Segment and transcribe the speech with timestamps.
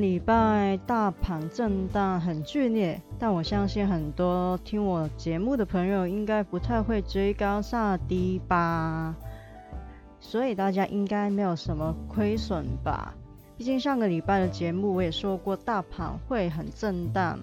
[0.00, 9.14] 礼拜大盘震荡很剧烈，但我相信很多听我节目的朋友应该不太会追高杀低吧，
[10.20, 13.14] 所以大家应该没有什么亏损吧。
[13.56, 17.38] 毕竟上个礼拜的节目我也说过，大盘会很震荡，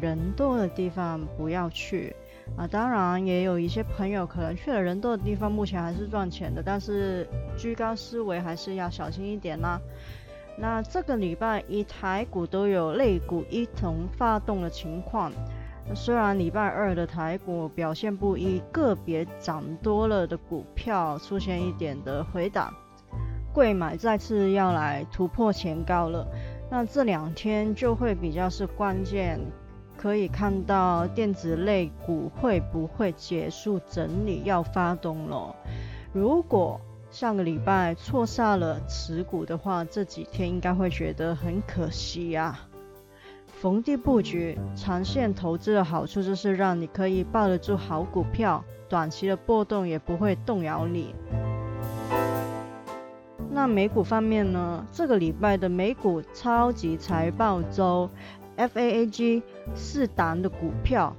[0.00, 2.14] 人多的地方不要去
[2.56, 2.66] 啊。
[2.68, 7.26] 当然也有一些朋友可能去了人多的地方，目前还是赚钱的，但是
[7.56, 9.80] 居高思维还是要小心一点啦。
[10.58, 15.30] 那这个礼拜一台股都有类股一同发动的情况，
[15.94, 22.72] 虽然礼拜二的台股表现不一，个别涨多了的股票出现一点的回档。
[23.52, 26.26] 贵买再次要来突破前高了，
[26.70, 29.40] 那这两天就会比较是关键，
[29.96, 35.54] 可以看到电子类股会不会结束整理要发动了。
[36.12, 36.80] 如果
[37.18, 42.60] 上个礼拜错杀了持股的话，这几天应该会觉得很可惜呀。
[43.46, 51.14] 逢低布局长线投资的好处就是让你可以抱得住好股票，短期的波动也不会动摇你。
[53.50, 54.86] 那美股方面呢？
[54.92, 58.10] 这个礼拜的美股超级财报周
[58.58, 59.42] ，FAAG
[59.74, 61.16] 四档的股票，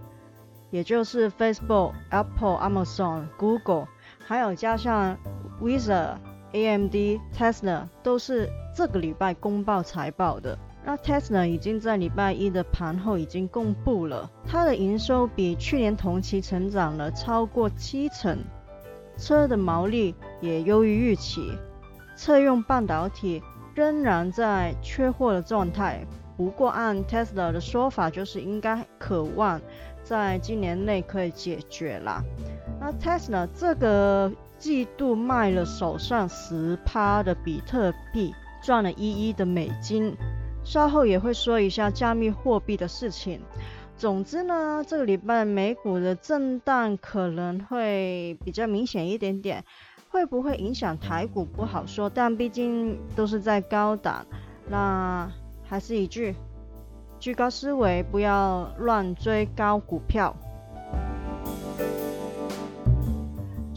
[0.70, 3.88] 也就是 Facebook、Apple、Amazon、Google，
[4.20, 5.18] 还有加上
[5.62, 6.16] Visa、
[6.54, 10.58] AMD、Tesla，都是这个礼拜公报财报的。
[10.86, 18.38] 那 Tesla 已经在礼拜一的盘后已经公布了，它的营收比去年同期成长了超过七成，
[19.18, 21.52] 车的毛利也优于预期。
[22.16, 23.44] 车用半导体
[23.76, 26.06] 仍然在缺货的状态，
[26.38, 29.60] 不过按 Tesla 的说法，就是应该渴望
[30.04, 32.24] 在今年内可以解决啦。
[32.88, 38.34] 那 Tesla 这个季度卖了手上十趴的比特币，
[38.64, 40.16] 赚了一亿的美金。
[40.64, 43.42] 稍后也会说一下加密货币的事情。
[43.98, 49.66] 总之呢，这个礼拜美股的震荡可能会比较明显一点点。
[50.10, 54.26] 会不会影响台股不好说，但毕竟都是在高档，
[54.70, 55.30] 那
[55.66, 56.34] 还是一句，
[57.20, 60.34] 居高思维，不要乱追高股票。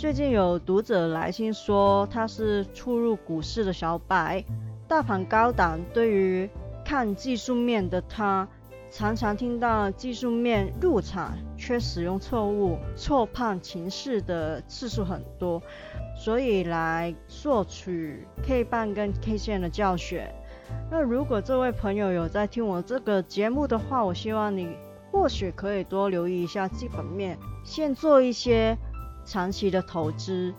[0.00, 4.42] 最近有读者来信说他是初入股市的小白，
[4.88, 6.48] 大盘高档，对于
[6.82, 8.48] 看技术面的他，
[8.90, 15.60] 常常听到技术面入场却使用错误、错判情势的次数很多。
[16.16, 20.34] 所以来索取 K 棒跟 K 线的教学。
[20.90, 24.70] 那如果这位朋友有在听我这个节目的话，我希望你
[25.12, 28.74] 或许可以多留意一下基本面，先做一些
[29.24, 30.52] 长期的投资。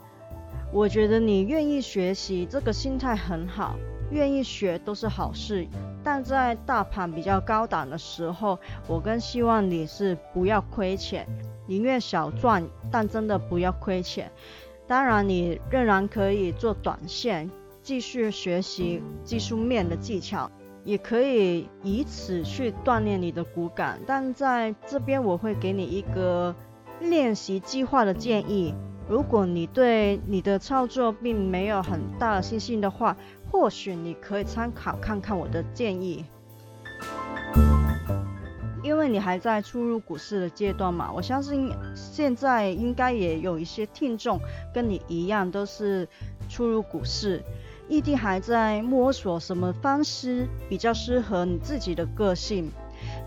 [0.72, 3.76] 我觉得你愿意学习，这个心态很好，
[4.10, 5.66] 愿意学都是好事。
[6.02, 8.58] 但在大盘比较高档的时候，
[8.88, 11.26] 我更希望你是不要亏钱，
[11.66, 14.32] 宁愿小赚，但真的不要亏钱。
[14.86, 17.50] 当然，你仍然可以做短线，
[17.82, 20.50] 继续学习技术面的技巧，
[20.84, 24.00] 也可以以此去锻炼你的骨感。
[24.06, 26.54] 但在这边，我会给你一个
[27.02, 28.74] 练习计划的建议。
[29.08, 33.16] 如果你对你的操作并没有很大信心的话，
[33.50, 36.24] 或许你可以参考看看我的建议。
[38.82, 44.40] 因为你还在初入股市的阶段嘛，我相信现在应该也有一些听众
[44.74, 46.08] 跟你一样都是
[46.48, 47.42] 初入股市，
[47.88, 52.70] 一定还在摸索什么方式比较适合你自己的个性。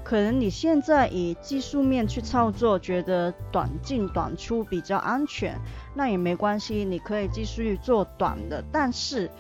[0.05, 5.59] 可能你现在以技术面去操作，觉得短进短出比较安全，
[5.95, 9.31] 那也没关系，你可以继续做短的，但是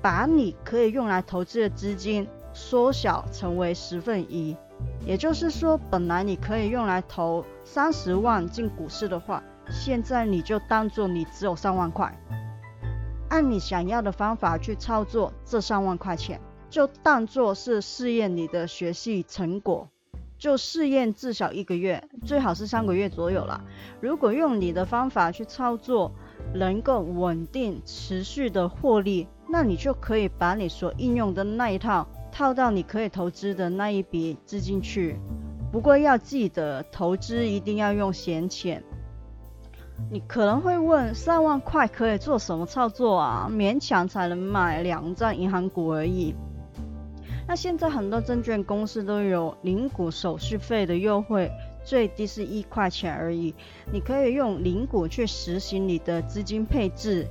[0.00, 4.56] 把你可以用来投资的资金缩小成为十分一。
[5.04, 12.18] 也就是说，本来你可以用来投三十万进股市的话，现在你就当做你只有三万块，
[13.28, 19.88] 按你想要的方法去操作这三万块钱，就当做是试验你的学习成果。
[20.38, 23.62] 就试验至少一个月，最好是三个月左右啦。
[24.00, 26.10] 如果用你的方法去操作，
[26.54, 35.20] 能够稳定持续的获利，那你就可以把你所应用的那一套套到你可以投资的那一笔资金去。
[35.70, 38.82] 不过要记得，投资一定要用闲钱。
[40.10, 43.46] 你可能会问，三万块可以做什么操作啊？
[43.50, 46.34] 勉强才能买两张银行股而已。
[47.50, 51.50] 那现在很多证券公司都有零股手续费的优惠，
[51.82, 53.52] 最低是一块钱而已。
[53.92, 57.26] 你可以用零股去实行你的资金配置，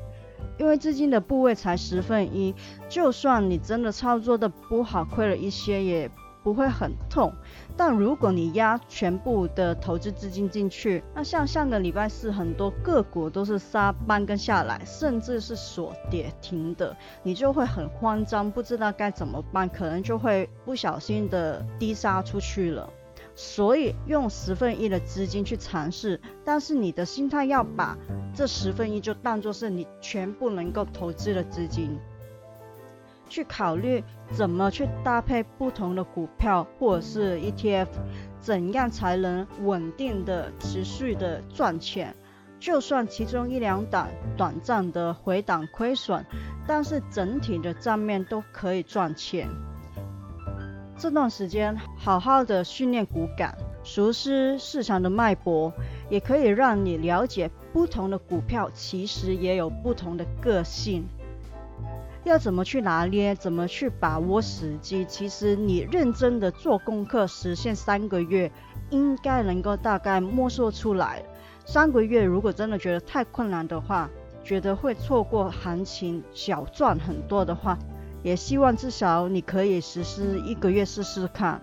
[0.58, 2.54] 因为资金的部位才十分一，
[2.90, 6.12] 就算你真的操作的不好，亏了一些也。
[6.42, 7.34] 不会很痛，
[7.80, 16.94] 但如果你压全部的投资资金进去，那像上个礼拜四很多个股都是杀半根下来，甚至是锁跌停的，
[17.24, 22.92] 你就会很慌张，不知道该怎么办，可能就会不小心的低杀出去了。
[23.34, 27.98] 所以用十分一的资金去尝试，但是你的心态要把
[28.36, 31.98] 这十分一就当做是你全部能够投资的资金。
[33.30, 37.88] 去考虑怎么去搭配不同的股票或者是 ETF，
[38.40, 42.16] 怎样才能稳定的持续的赚钱？
[42.60, 46.26] 就算其中一两档短暂的回档亏损，
[46.68, 49.48] 但是整体的账面都可以赚钱。
[50.98, 55.72] 这段时间好好的训练股感，熟悉市场的脉搏，
[56.10, 61.08] 也可以让你了解不同的股票其实也有不同的个性。
[62.26, 65.06] 要怎么去拿捏，怎么去把握时机？
[65.06, 68.52] 其实你认真的做功课，实现三个月，
[68.90, 71.24] 应该能够大概摸索出来。
[71.66, 74.10] 三个月如果真的觉得太困难的话，
[74.44, 77.78] 觉得会错过行情，小赚很多的话，
[78.22, 81.62] 也希望至少你可以实施一个月试试看。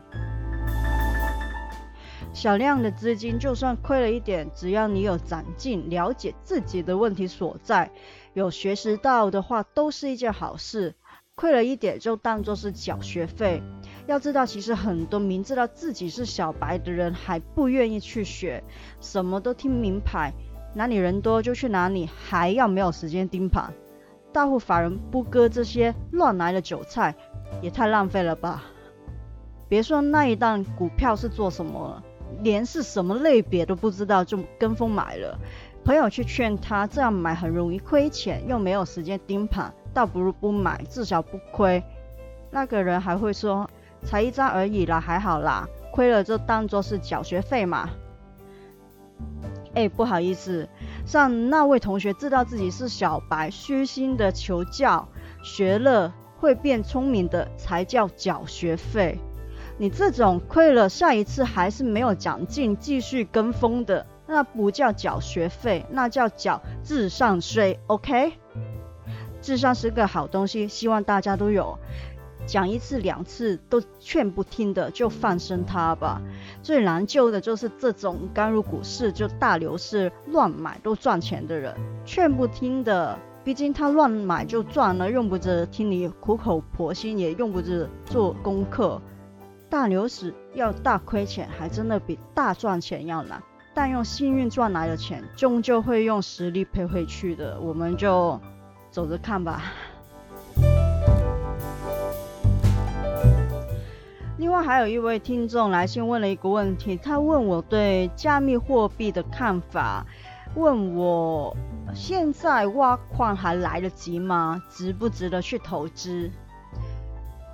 [2.33, 7.91] 小量的资金就算亏了一点，只要你有长进，了解自己的问题所在。
[8.41, 10.95] 有学识到的话，都是一件好事。
[11.35, 13.63] 亏了一点就当做是缴学费。
[14.07, 18.63] 要知道，其实很多明知道自己是小白的人，还不愿意去学，
[19.01, 20.33] 什么都听名牌，
[20.75, 23.73] 哪里人多就去哪里，还要没有时间盯盘。
[24.33, 27.15] 大户法人不割这些乱来的韭菜，
[27.63, 28.65] 也太浪费了吧！
[29.69, 32.03] 别说那一档股票是做什么了，
[32.43, 35.39] 连是什么类别都不知道就跟风买了。
[35.87, 41.81] 朋友去劝他，这样买很容易亏钱，又没有时间盯盘，倒不如不买，至少不亏。
[42.51, 43.71] 那个人还会说，
[44.03, 47.89] 才一张而已啦，还好啦，亏了就当做是缴学费嘛。
[49.75, 50.69] 哎，不好意思，
[51.07, 55.07] 像那位同学知道自己是小白，虚心的求教，
[55.45, 59.21] 学了会变聪明的才叫缴学费。
[59.79, 64.05] 你这种亏了，下一次还是没有奖金，继续跟风的。
[64.27, 67.79] 那不叫缴学费，那叫缴智商税。
[67.87, 68.33] OK，
[69.41, 71.79] 智商是个好东西，希望大家都有。
[72.47, 76.23] 讲一次两次都劝不听的，就放生他吧。
[76.63, 81.75] 最难救的就是这种刚入股市就大牛市乱买都赚钱的人，
[82.05, 89.03] 劝不听的，毕竟他乱买就赚了，用不着听你苦口婆心，也用不着做功课。
[89.69, 93.43] 大牛市要大亏钱，还真的比大赚钱要难。
[93.77, 97.61] 但用幸运赚来的钱，终究会用实力赔回去的。
[97.61, 98.41] 我们就
[98.91, 99.65] 走着看吧。
[104.39, 110.07] 另外，还有一位听众来信问了一个问题，他问我对加密货币的看法，
[110.55, 111.55] 问我
[111.95, 114.63] 现在挖矿还来得及吗？
[114.71, 116.31] 值不值得去投资？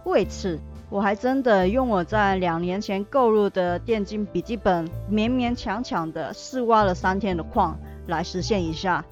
[0.05, 0.61] 为此。
[0.93, 9.03] 我还真的用我在两年前购入的电竞笔记本，勉勉强强的试挖了三天的矿来实现一下。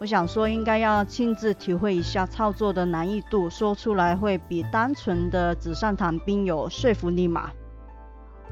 [0.00, 7.52] 我想说，应该要亲自体会一下操作的难易度，说出来会比单纯的纸上谈兵有说服力嘛。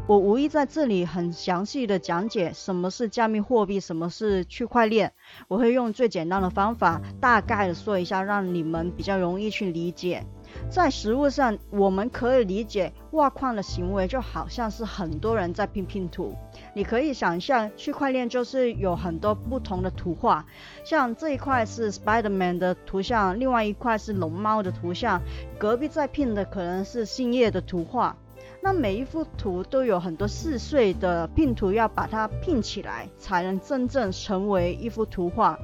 [0.07, 5.13] 我无意在这里很详细的讲解什么是加密货币，什么是区块链。
[5.49, 10.25] 我会用最简单的方法，大概的说一下，让你们比较容易去理解。
[10.69, 16.35] 在实物上，我们可以理解挖矿的行为就好像是很多人在拼拼图。
[16.75, 20.47] 你可以想象，区块链就是有很多不同的图画，
[20.85, 25.21] 像这一块是 Spiderman 的图像，另外一块是龙猫的图像，
[25.59, 28.17] 隔壁在拼的可能是星夜的图画。
[28.63, 35.59] 那每一幅图都有很多细碎的拼图，要把它拼起来，才能真正成为一幅图画。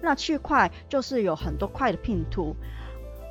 [0.00, 2.54] 那区块就是有很多块的拼图。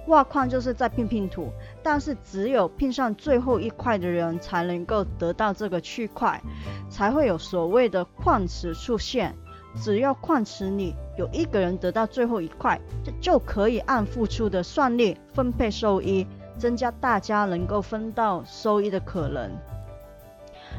[0.07, 1.49] 挖矿就是在拼拼图，
[1.81, 6.41] 但是只有拼上最后一块的人才能够得到这个区块，
[6.89, 9.35] 才会有所谓的矿池出现。
[9.75, 16.25] 只要矿池里有一个人得到最后一块，就就可以按付出的算力分配收益，
[16.57, 19.51] 增加大家能够分到收益的可能。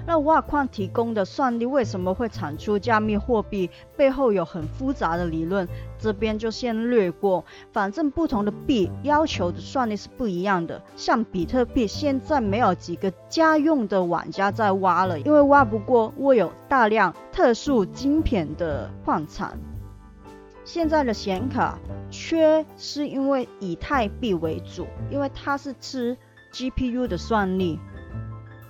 [0.08, 3.68] 那挖矿提供的算力为什么会产出加密货币？
[3.94, 7.44] 背后有很复杂的理论，这边就先略过。
[7.74, 10.82] 反正不同的币要求的算力是不一样的。
[10.96, 19.58] 像比特币，现在没有几个家用的玩家在挖了，因为挖不过握有大量特殊晶片的矿产。
[20.64, 21.78] 现在的显卡
[22.10, 26.16] 缺是因为以太币为主，因为它是吃
[26.54, 27.78] GPU 的算力。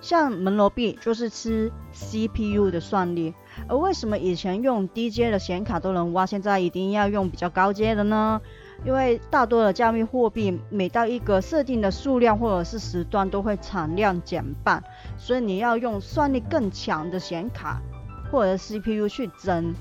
[0.01, 3.35] 像门罗币就是吃 CPU 的算力，
[3.69, 8.41] 而为什么以前用低阶的显卡都能挖，现在一定要用比较高阶的呢？
[8.85, 14.83] 因为大多的加密货币每到一个设定的数量或者是时段都会产量减半，
[15.17, 17.83] 所以你要用算力更强的显卡
[18.31, 19.75] 或者 CPU 去增。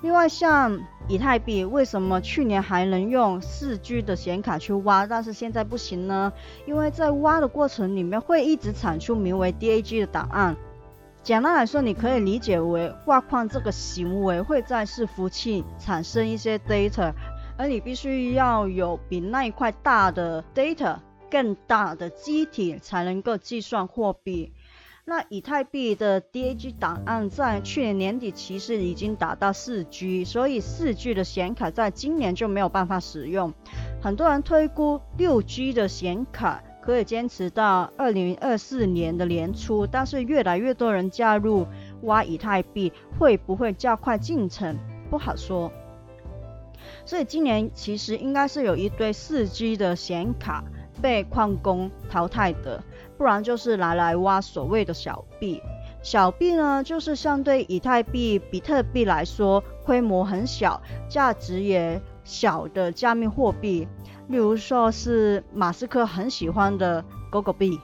[0.00, 6.30] 另外，像以太币，为什么去年还能用四 G 的显卡去挖，但是现在不行呢？
[6.66, 10.54] 因为在挖的过程里面会一直产出名为 DAG 的档案。
[11.22, 17.12] 简单来说，你可以理解为挖矿这个行为会在伺服器产生一些 data，
[17.56, 20.96] 而你必须要有比那一块大的 data
[21.30, 24.52] 更大的机体才能够计算货币。
[25.08, 33.54] 那以太币的 DAG 档案在去年年底其实已经达到四 G，所以四 G 的显卡在今年就没有办法使用。
[34.02, 41.66] 很多人推估六 G 的显卡可以坚持到二零二四年的年初，但是越来越多人加入
[42.02, 44.76] 挖以太币，会不会加快进程？
[45.08, 45.72] 不好说。
[47.06, 50.62] 所以今年其实应该是有一堆四 G 的显卡
[51.00, 52.82] 被矿工淘汰的。
[53.16, 55.60] 不然就是拿来挖所谓的小币。
[56.02, 63.88] 小币呢，就是相对以太币、比特币来说，规模很小、价值也小的加密货币。
[64.28, 67.80] 例如说是马斯克很喜欢的狗狗币。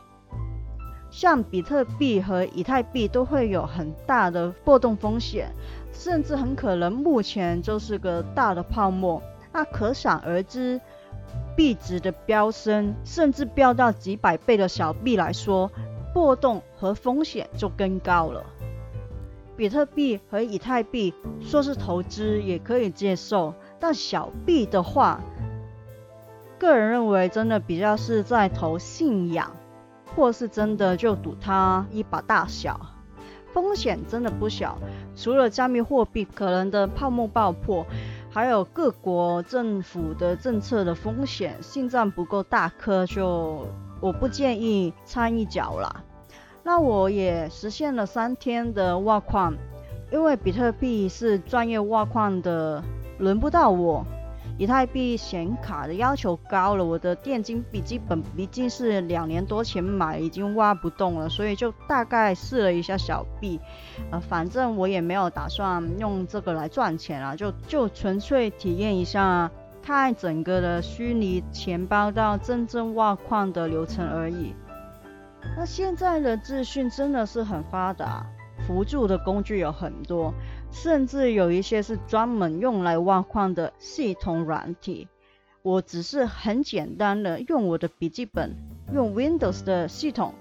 [1.10, 5.50] 像比特币和以太币都会有很大的波动风险，
[5.92, 9.20] 甚至很可能目前就是个大的泡沫。
[9.52, 10.80] 那可想而知。
[11.56, 15.70] 币值的飙升，甚至飙到几百倍的小币来说，
[16.12, 18.44] 波动和风险就更高了。
[19.56, 25.20] 比特币和以太币说是投资也可以接受，但小币的话，
[26.58, 29.54] 个人认为真的比较是在投信仰，
[30.16, 32.80] 或是真的就赌它一把大小，
[33.52, 34.76] 风险真的不小。
[35.14, 37.86] 除了加密货币可能的泡沫爆破。
[38.34, 43.64] 还有各国政府的政策的风险，心脏不够大颗，就
[44.00, 46.02] 我不建议掺一脚啦。
[46.64, 49.54] 那我也实现了三天的挖矿，
[50.10, 52.82] 因为比特币是专业挖矿的，
[53.18, 54.04] 轮不到我。
[54.56, 63.58] 以太币显卡的要求高了，我的电竞笔记本毕竟是两年多前买，已经挖不动了，所以就大概试了一下小币，
[64.12, 69.50] 呃，反正我也没有打算用这个来赚钱啊，就就纯粹体验一下，
[69.82, 74.54] 看整个的虚拟钱包到真正挖矿的流程而已。
[75.56, 78.24] 那现在的资讯真的是很发达，
[78.66, 80.32] 辅助的工具有很多。
[80.74, 85.08] 甚至有一些是专门用来挖矿的系统软体，
[85.62, 88.54] 我只是很简单的用我的笔记本，
[88.92, 90.34] 用 Windows 的系统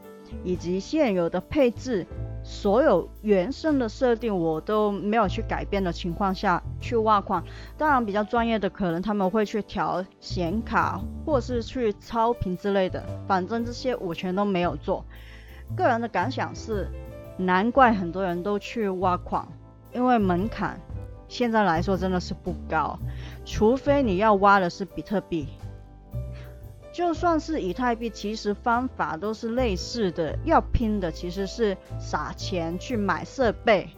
[0.43, 2.05] 以及现有的配置，
[2.43, 7.41] 所有原生的设定我都没有去改变的情况下去挖矿。
[7.77, 15.05] 当然，比较专业的可能他们会去调显卡或是去超频之类的，反正这些我全都没有做。
[15.77, 16.89] 个人的感想是，
[17.37, 19.47] 难怪很多人都去挖矿。
[19.93, 20.79] 因为门槛
[21.27, 22.97] 现在来说真的是不高，
[23.45, 25.47] 除非你要挖的是比特币，
[26.91, 30.38] 就算是以太币，其实方法都是类似的。
[30.45, 33.89] 要拼的其实是撒钱去买设备，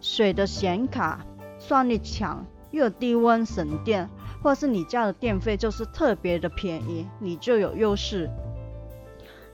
[0.00, 1.24] 水的显卡
[1.58, 4.08] 算力强，又低温省电，
[4.42, 8.28] 或是你家的电费就是特别的便宜，你就有优势。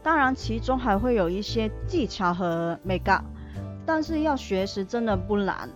[0.02, 3.24] 当然，其中还会有一些技巧和美感，
[3.84, 5.68] 但是要学习真的不难。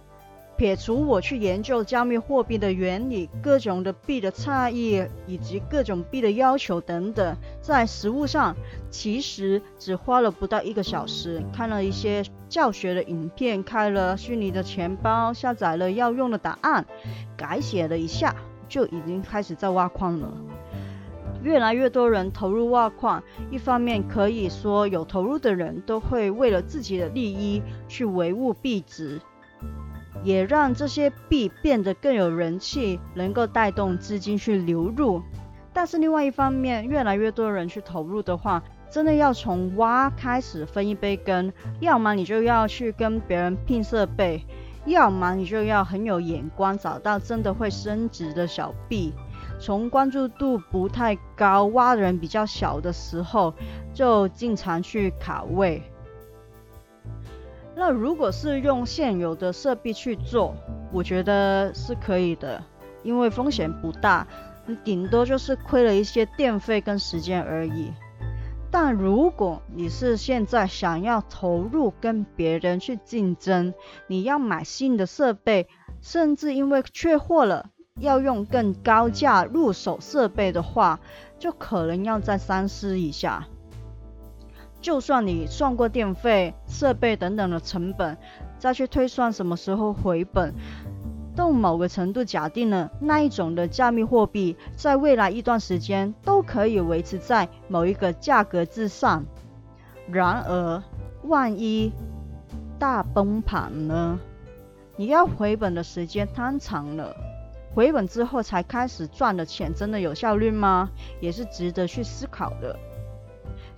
[0.60, 8.54] 撇除我去研究加密货币的原理、各种的币的差异以及各种币的要求等等，在实物上
[8.90, 16.84] 其实只花了不到一个小时，看了一些教学的影片，开了虚拟的钱包，下载了要用的档案，
[17.38, 18.36] 改写了一下，
[18.68, 20.30] 就已经开始在挖矿了。
[21.42, 29.18] 越来越多人投入挖矿，一方面可以说有投入的人都会为了自己的利益去维护币值，
[30.22, 35.22] 也让这些币变得更有人气，能够带动资金去流入。
[35.72, 44.44] 但是另外一方面，越来越多人去投入的话，真的要从挖开始分一杯羹，要么你就要去跟别人拼设备，
[44.84, 49.12] 要么你就要很有眼光，找到真的会升值的小币。
[49.60, 53.54] 从关注度不太高、挖的人比较小的时候，
[53.94, 55.82] 就经常去卡位。
[57.80, 60.54] 那如果是用现有的设备去做，
[60.92, 62.62] 我觉得是可以的，
[63.02, 64.26] 因为风险不大，
[64.66, 67.90] 你顶多就是亏了一些电费跟时间而已。
[68.70, 73.72] 但如果你是现在想要投入跟别人去竞争，
[74.08, 75.66] 你要买新的设备，
[76.02, 77.70] 甚至因为缺货了。
[77.99, 81.00] 要用更高价入手设备的话，
[81.38, 83.46] 就可能要再三思一下。
[84.80, 88.16] 就算你算过电费、设备等等的成本，
[88.58, 90.54] 再去推算什么时候回本，
[91.37, 99.25] 到某个程度假定了那一种的加密货币，在未来一段时间都可以维持在某一个价格之上。
[100.10, 100.82] 然而，
[101.25, 101.92] 万一
[102.78, 104.18] 大崩盘呢？
[104.96, 107.14] 你要回本的时间太长了。
[107.75, 110.90] 回本之后才开始赚的钱，真的有效率吗？
[111.20, 112.76] 也是值得去思考的。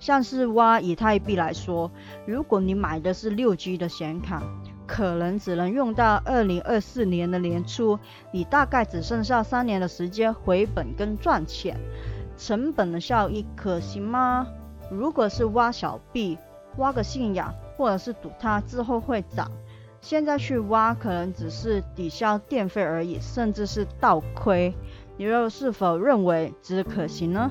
[0.03, 1.89] 像是挖以太币来说，
[2.25, 4.43] 如果你买的是六 G 的显卡，
[4.85, 7.97] 可能只能用到二零二四年的年初，
[8.33, 11.79] 你大概只剩下三年的时间回本跟赚钱，
[12.35, 14.45] 成本的效益可行吗？
[14.91, 16.37] 如果是挖小币，
[16.75, 19.49] 挖个信仰，或者是赌它之后会涨。
[20.01, 24.75] 现在去挖可能只是抵消电费而已，甚至是倒亏，
[25.15, 27.49] 你又是否认为值得可行呢？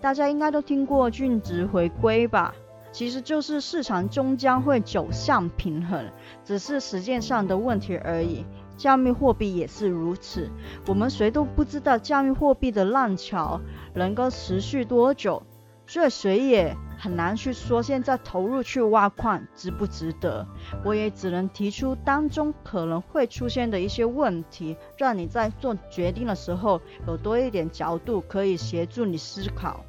[0.00, 2.54] 大家应该都听过均值回归吧？
[2.92, 6.04] 其实就是市场终将会走向平衡，
[6.44, 8.44] 只是时间上的问题而已。
[8.76, 10.48] 加密货币也是如此，
[10.86, 13.60] 我们谁都不知道加密货币的浪潮
[13.92, 15.42] 能够持续多久，
[15.90, 16.76] 所以谁也。
[16.96, 20.46] 很难去说现在投入去挖矿值不值得，
[20.84, 29.80] 我也只能提出当中可能会出现的一些问题，让你在做决定的时候有多一点角度可以协助你思考。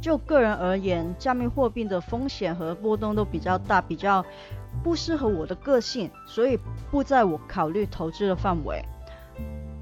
[0.00, 4.24] 就个人而言，加密货币的风险和波动都比较大，比较
[4.84, 6.56] 不适合我的个性，所以
[6.92, 8.80] 不在我考虑投资的范围。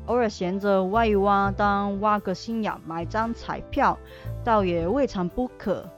[0.06, 3.96] 偶尔闲着挖一挖，当挖个心眼，买张彩票，
[4.44, 5.88] 倒也未尝不可。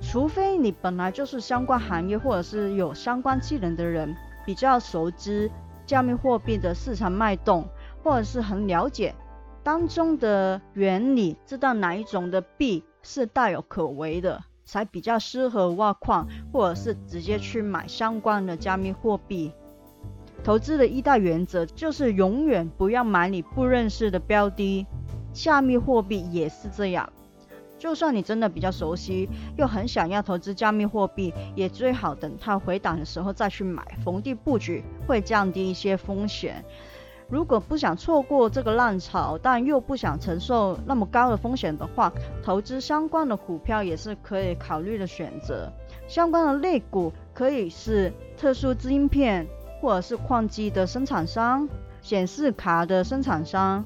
[0.00, 5.50] 除非你本来就是相关行业，或者是有相关技能的人，比较熟知
[5.84, 7.68] 加密货币的市场脉动，
[8.02, 9.14] 或者是很了解
[9.62, 19.52] 当中的原理，知道哪一种的币是大有可为的，才比较适合挖矿，或者是直接去买相关的加密货币。
[20.44, 24.86] 投资的一大原则就是永远不要买你不认识的标的，
[25.42, 27.08] 加密货币也是这样。
[27.78, 36.64] 就算你真的比较熟悉，又很想要投资加密货币，也最好等它回档的时候再去买，逢低布局会降低一些风险。
[37.28, 45.70] 如果不想错过这个浪潮，但又不想承受那么高的风险的话，投资相关的股票也是可以考虑的选择。
[46.08, 49.46] 相关的类股可以是特殊晶片。
[49.80, 51.68] 或者是矿机的生产商、
[52.02, 53.84] 显示卡的生产商、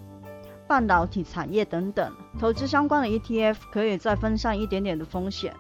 [0.67, 5.53] 半导体产业等等，投资相关的 ETF 可以再分散一点点的风险。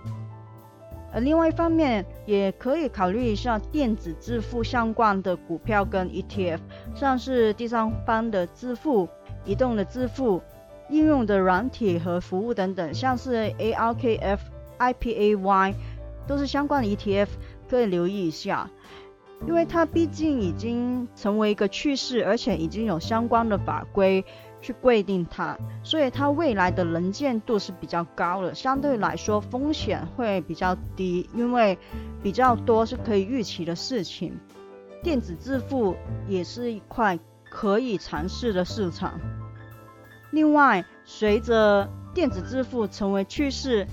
[1.14, 6.58] 而另外一方面，也可以考虑一下电子支付相关的股票跟 ETF，
[6.94, 9.06] 像是第三方的支付、
[9.44, 10.40] 移动的支付、
[10.88, 14.38] 应用的软体和服务等等，像是 ARKF、
[14.78, 15.74] IPAY
[16.26, 17.28] 都是相关的 ETF，
[17.68, 18.70] 可以留意一下。
[19.46, 24.24] 因为它毕竟已经成为一个趋势，而且已经有相关的法规
[24.62, 31.76] 去规定它，所以它未来的能见度是比较高的，相对来说风险会比较低，因为
[32.22, 34.38] 比较多是可以预期的事情。
[35.02, 35.96] 电子支付
[36.28, 37.18] 也是一块
[37.50, 39.20] 可以尝试的市场。
[40.30, 43.86] 另外，随着电子支付成为趋势，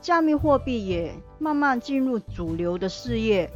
[0.00, 3.50] 加密货币也慢慢进入主流的事业。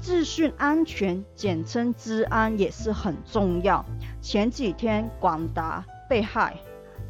[0.00, 3.84] 资讯安全，简称治安，也是很重要。
[4.20, 6.56] 前几天广达被害，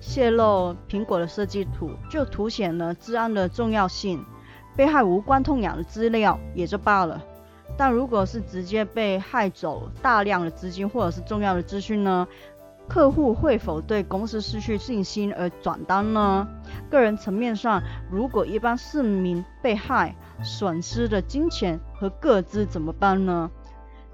[0.01, 4.25] 泄露苹果的设计图，就凸显了治安的重要性。
[4.77, 7.21] 被害无关痛痒的资料也就罢了，
[7.77, 12.27] 但如果是直接被害走大量的资金或者是重要的资讯呢？
[12.89, 16.49] 客户会否对公司失去信心而转单呢？
[16.91, 23.51] 个人层面上，如果一般市民被害，损失的金钱和个资怎么办呢？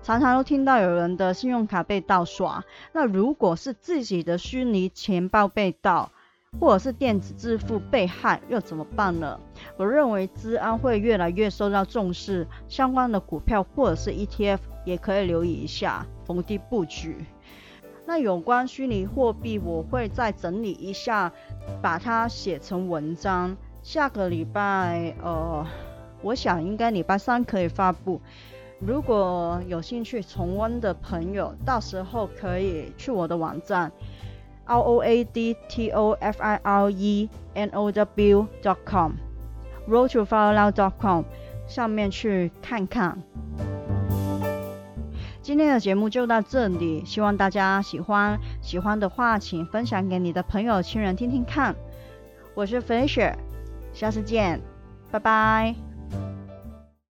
[0.02, 6.10] 常常都听到有人的信用卡被盗刷，那如果是自己的虚拟钱包被盗，
[6.60, 9.38] 或者是电子支付被害，又怎么办呢？
[9.78, 17.24] 我认为治安会越来越受到重视，相关的股票或者是 ETF 也可以留意一下，逢低布局。
[18.06, 21.32] 那有关虚拟货币，我会再整理一下，
[21.80, 23.56] 把它写成文章。
[23.82, 25.66] 下个礼拜，呃，
[26.22, 28.20] 我想应该礼拜三可以发布。
[28.80, 33.90] 如果有兴趣重温的朋友，到时候可以去我的网站
[34.66, 40.12] r o a d t o f i r e n o w dot com，road
[40.12, 41.24] to f i r e now dot com
[41.66, 43.18] 上面去看看。
[45.44, 48.40] 今天的节目就到这里，希望大家喜欢。
[48.62, 51.76] 喜欢的话，请分享给你的朋友、亲人听听看。
[52.54, 53.34] 我是 Felicia，
[53.92, 54.62] 下次见，
[55.10, 55.83] 拜拜。